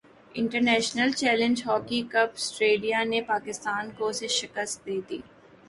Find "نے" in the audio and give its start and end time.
3.03-3.21